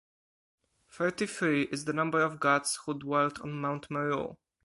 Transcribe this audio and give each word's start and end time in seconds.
Thirty-three 0.89 1.65
is 1.65 1.85
the 1.85 1.93
number 1.93 2.21
of 2.23 2.39
gods 2.39 2.79
who 2.87 2.95
dwelt 2.97 3.39
on 3.41 3.61
Mount 3.61 3.91
Meru. 3.91 4.33